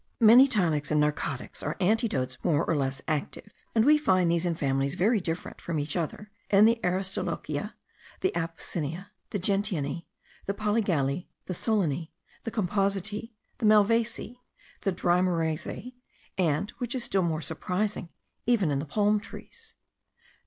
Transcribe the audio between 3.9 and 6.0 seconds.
find these in families very different* from each